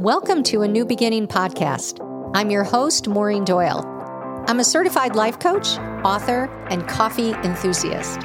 [0.00, 2.00] Welcome to a New Beginning podcast.
[2.34, 3.82] I'm your host, Maureen Doyle.
[4.46, 8.20] I'm a certified life coach, author, and coffee enthusiast.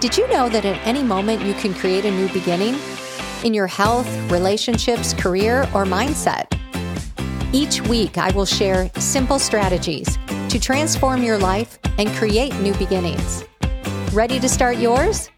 [0.00, 2.76] Did you know that at any moment you can create a new beginning
[3.42, 6.44] in your health, relationships, career, or mindset?
[7.54, 10.18] Each week, I will share simple strategies
[10.50, 13.46] to transform your life and create new beginnings.
[14.12, 15.30] Ready to start yours?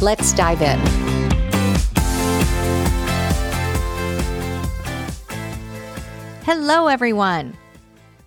[0.00, 1.23] Let's dive in.
[6.44, 7.56] Hello, everyone.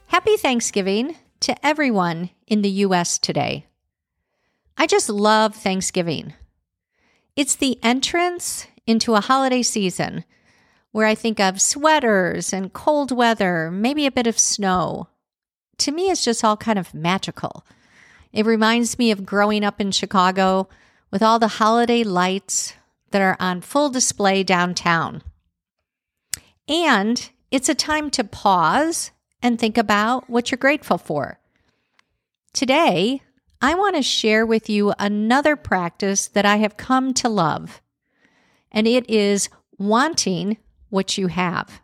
[0.07, 3.19] Happy Thanksgiving to everyone in the U.S.
[3.19, 3.67] today.
[4.75, 6.33] I just love Thanksgiving.
[7.35, 10.25] It's the entrance into a holiday season
[10.91, 15.09] where I think of sweaters and cold weather, maybe a bit of snow.
[15.77, 17.67] To me, it's just all kind of magical.
[18.33, 20.69] It reminds me of growing up in Chicago
[21.11, 22.73] with all the holiday lights
[23.11, 25.21] that are on full display downtown.
[26.67, 29.11] And it's a time to pause
[29.41, 31.39] and think about what you're grateful for.
[32.53, 33.21] Today,
[33.61, 37.81] I want to share with you another practice that I have come to love,
[38.71, 40.57] and it is wanting
[40.89, 41.81] what you have.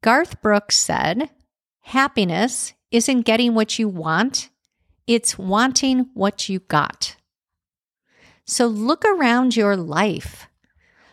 [0.00, 1.30] Garth Brooks said,
[1.80, 4.48] Happiness isn't getting what you want,
[5.06, 7.16] it's wanting what you got.
[8.44, 10.48] So look around your life.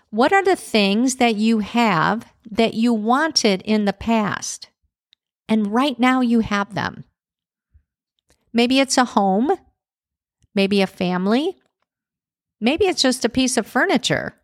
[0.10, 4.70] What are the things that you have that you wanted in the past?
[5.48, 7.04] And right now you have them.
[8.54, 9.52] Maybe it's a home,
[10.54, 11.58] maybe a family,
[12.62, 14.36] maybe it's just a piece of furniture.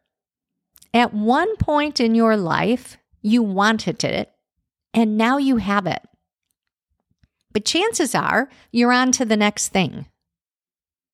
[0.93, 4.31] At one point in your life, you wanted it,
[4.93, 6.01] and now you have it.
[7.51, 10.07] But chances are you're on to the next thing.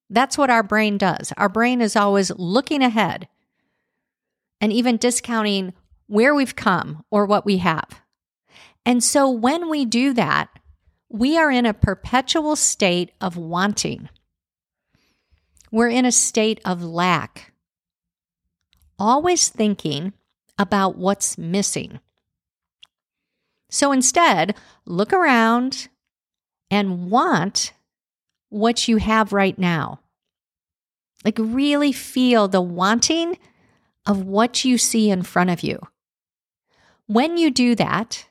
[0.10, 1.34] That's what our brain does.
[1.38, 3.28] Our brain is always looking ahead
[4.62, 5.74] and even discounting
[6.08, 8.02] where we've come or what we have.
[8.86, 10.50] And so when we do that,
[11.10, 14.10] we are in a perpetual state of wanting.
[15.72, 17.54] We're in a state of lack,
[19.00, 20.14] always thinking
[20.58, 22.00] about what's missing.
[23.70, 24.56] So instead,
[24.86, 25.90] look around
[26.72, 27.74] and want
[28.50, 30.00] what you have right now.
[31.24, 33.38] Like, really feel the wanting
[34.06, 35.80] of what you see in front of you.
[37.08, 38.26] When you do that,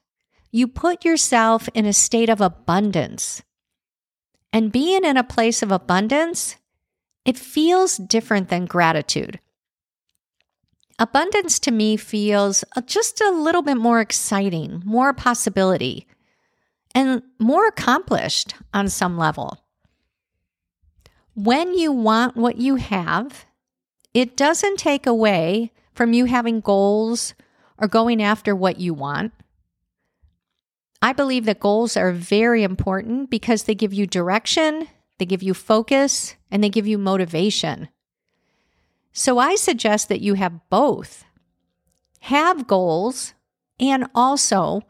[0.50, 3.42] you put yourself in a state of abundance.
[4.52, 6.56] And being in a place of abundance,
[7.24, 9.40] it feels different than gratitude.
[10.98, 16.06] Abundance to me feels uh, just a little bit more exciting, more possibility,
[16.94, 19.58] and more accomplished on some level.
[21.34, 23.44] When you want what you have,
[24.12, 27.34] it doesn't take away from you having goals
[27.78, 29.32] or going after what you want.
[31.02, 35.52] I believe that goals are very important because they give you direction, they give you
[35.52, 37.88] focus, and they give you motivation.
[39.12, 41.24] So I suggest that you have both.
[42.20, 43.34] Have goals
[43.78, 44.82] and also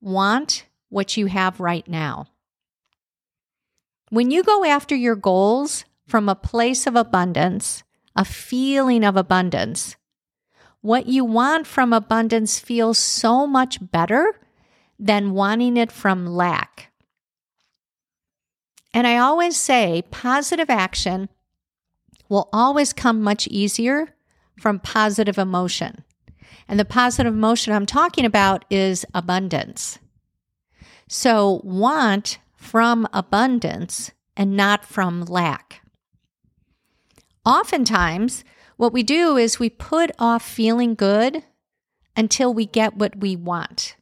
[0.00, 2.26] want what you have right now.
[4.10, 7.82] When you go after your goals from a place of abundance,
[8.14, 9.96] a feeling of abundance.
[10.82, 14.34] What you want from abundance feels so much better
[14.98, 16.92] than wanting it from lack.
[18.92, 21.28] And I always say positive action
[22.28, 24.14] will always come much easier
[24.58, 26.04] from positive emotion.
[26.68, 29.98] And the positive emotion I'm talking about is abundance.
[31.08, 35.80] So want from abundance and not from lack.
[37.44, 38.44] Oftentimes,
[38.82, 41.44] what we do is we put off feeling good
[42.16, 43.94] until we get what we want.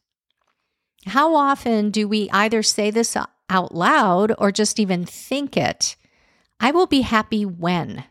[1.05, 3.15] How often do we either say this
[3.47, 5.95] out loud or just even think it?
[6.59, 8.05] I will be happy when.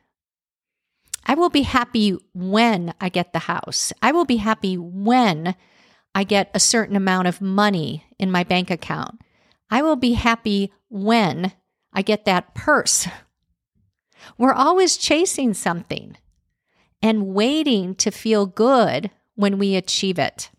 [1.26, 3.92] I will be happy when I get the house.
[4.00, 5.56] I will be happy when
[6.14, 9.20] I get a certain amount of money in my bank account.
[9.70, 11.50] I will be happy when
[11.92, 13.08] I get that purse
[14.38, 16.16] we're always chasing something
[17.02, 20.50] and waiting to feel good when we achieve it.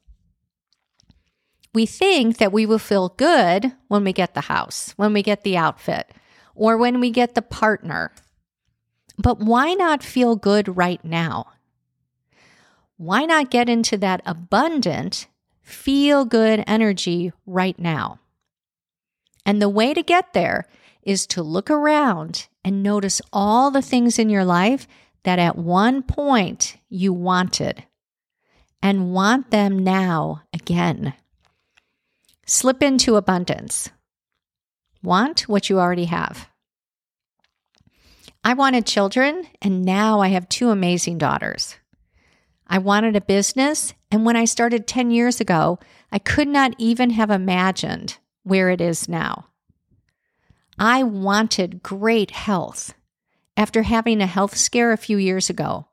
[1.74, 5.44] We think that we will feel good when we get the house, when we get
[5.44, 6.12] the outfit,
[6.56, 8.12] or when we get the partner.
[9.18, 11.48] But why not feel good right now?
[12.98, 15.28] Why not get into that abundant,
[15.62, 18.20] feel good energy right now?
[19.46, 20.68] And the way to get there
[21.04, 24.88] is to look around and notice all the things in your life
[25.24, 27.84] that at one point you wanted.
[28.82, 31.14] and want them now again.
[32.46, 33.90] Slip into abundance.
[35.04, 36.50] Want what you already have.
[38.44, 41.76] I wanted children, and now I have two amazing daughters.
[42.66, 45.78] I wanted a business, and when I started 10 years ago,
[46.12, 49.48] I could not even have imagined where it is now.
[50.80, 52.96] I wanted great health
[53.58, 55.88] after having a health scare a few years ago.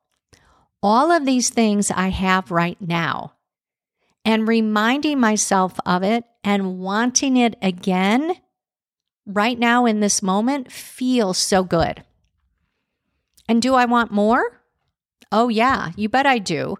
[0.83, 3.35] All of these things I have right now.
[4.25, 8.37] And reminding myself of it and wanting it again
[9.27, 12.05] right now in this moment feels so good.
[13.49, 14.61] And do I want more?
[15.33, 16.77] Oh, yeah, you bet I do.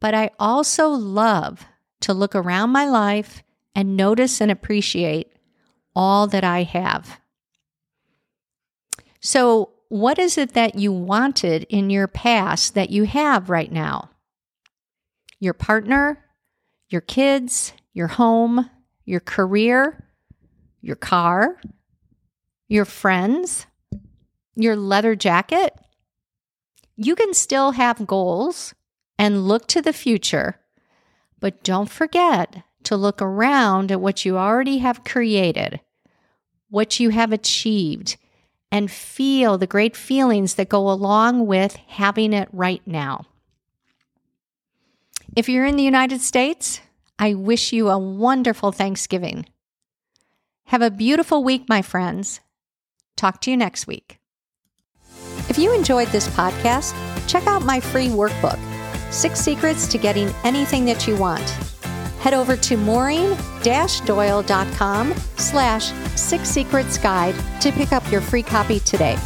[0.00, 1.66] But I also love
[2.00, 3.42] to look around my life
[3.74, 5.32] and notice and appreciate
[5.94, 7.20] all that I have.
[9.20, 14.08] So, what is it that you wanted in your past that you have right now?
[15.38, 16.24] Your partner,
[16.88, 18.70] your kids, your home,
[19.04, 20.02] your career,
[20.80, 21.60] your car,
[22.68, 23.66] your friends,
[24.56, 25.74] your leather jacket.
[26.96, 28.72] You can still have goals
[29.18, 30.58] and look to the future,
[31.38, 35.80] but don't forget to look around at what you already have created,
[36.70, 38.16] what you have achieved,
[38.72, 43.26] and feel the great feelings that go along with having it right now.
[45.36, 46.80] If you're in the United States,
[47.18, 49.46] I wish you a wonderful Thanksgiving.
[50.66, 52.40] Have a beautiful week, my friends.
[53.14, 54.18] Talk to you next week.
[55.48, 56.94] If you enjoyed this podcast,
[57.28, 58.58] check out my free workbook,
[59.12, 61.71] Six Secrets to Getting Anything That You Want.
[62.22, 69.18] Head over to maureen-doyle.com slash six secrets guide to pick up your free copy today.